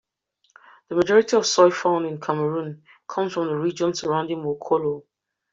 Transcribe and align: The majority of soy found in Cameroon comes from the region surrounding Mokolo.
The 0.89 0.95
majority 0.95 1.37
of 1.37 1.45
soy 1.45 1.69
found 1.69 2.07
in 2.07 2.19
Cameroon 2.19 2.81
comes 3.07 3.33
from 3.33 3.45
the 3.49 3.55
region 3.55 3.93
surrounding 3.93 4.39
Mokolo. 4.41 5.03